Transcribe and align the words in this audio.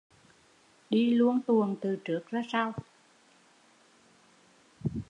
Đi 0.89 1.11
luông 1.13 1.41
tuồng 1.47 1.75
từ 1.81 1.97
trước 2.05 2.21
ra 2.29 2.41
sau 2.49 2.73